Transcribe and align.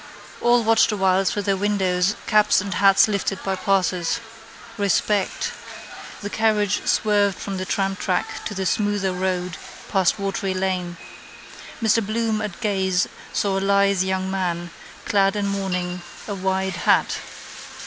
All 0.41 0.63
watched 0.63 0.91
awhile 0.91 1.23
through 1.25 1.43
their 1.43 1.55
windows 1.55 2.15
caps 2.25 2.59
and 2.59 2.73
hats 2.73 3.07
lifted 3.07 3.37
by 3.43 3.55
passers. 3.55 4.19
Respect. 4.75 5.51
The 6.21 6.29
carriage 6.31 6.81
swerved 6.87 7.37
from 7.37 7.57
the 7.57 7.67
tramtrack 7.67 8.43
to 8.45 8.55
the 8.55 8.65
smoother 8.65 9.13
road 9.13 9.57
past 9.91 10.17
Watery 10.17 10.55
lane. 10.55 10.97
Mr 11.83 12.03
Bloom 12.03 12.41
at 12.41 12.59
gaze 12.61 13.07
saw 13.31 13.59
a 13.59 13.61
lithe 13.61 14.01
young 14.01 14.31
man, 14.31 14.71
clad 15.05 15.35
in 15.35 15.45
mourning, 15.45 16.01
a 16.27 16.33
wide 16.33 16.77
hat. 16.77 17.19